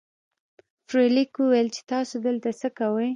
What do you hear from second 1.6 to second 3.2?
چې تاسو دلته څه کوئ.